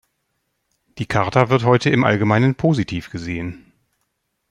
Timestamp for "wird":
1.49-1.63